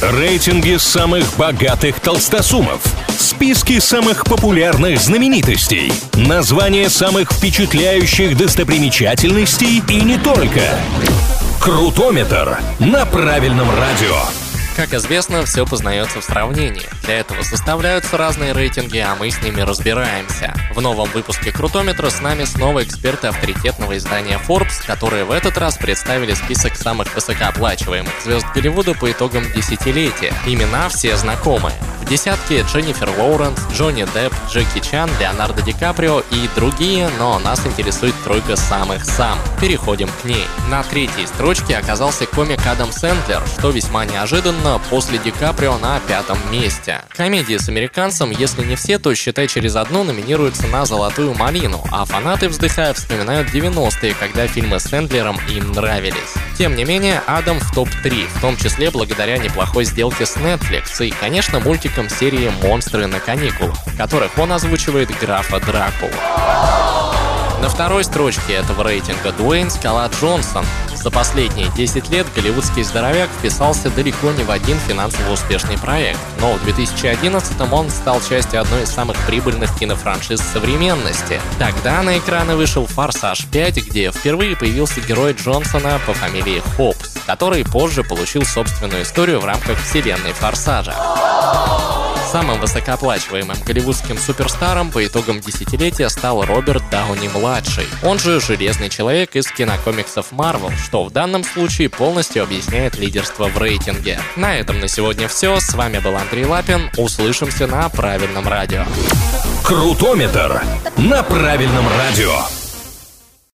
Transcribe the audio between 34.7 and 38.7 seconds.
Чан, Леонардо Ди Каприо и другие, но нас интересует тройка